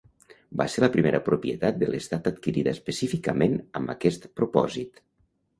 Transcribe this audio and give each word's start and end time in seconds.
Va 0.61 0.65
ser 0.75 0.81
la 0.83 0.87
primera 0.95 1.19
propietat 1.27 1.77
de 1.83 1.91
l'estat 1.95 2.29
adquirida 2.31 2.73
específicament 2.79 3.61
amb 3.81 3.95
aquest 3.97 4.27
propòsit. 4.41 5.07